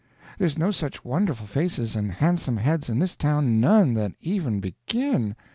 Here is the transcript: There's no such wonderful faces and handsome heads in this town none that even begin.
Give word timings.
There's 0.39 0.57
no 0.57 0.71
such 0.71 1.05
wonderful 1.05 1.45
faces 1.45 1.95
and 1.95 2.11
handsome 2.13 2.57
heads 2.57 2.89
in 2.89 2.97
this 2.97 3.15
town 3.15 3.59
none 3.59 3.93
that 3.93 4.13
even 4.19 4.59
begin. 4.59 5.35